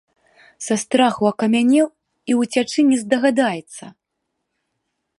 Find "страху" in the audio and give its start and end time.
0.83-1.27